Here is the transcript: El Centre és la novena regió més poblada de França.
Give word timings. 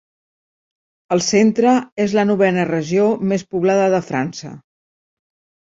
El 1.15 1.21
Centre 1.25 1.73
és 2.07 2.17
la 2.21 2.25
novena 2.31 2.65
regió 2.71 3.05
més 3.35 3.47
poblada 3.55 3.87
de 3.99 4.03
França. 4.11 4.55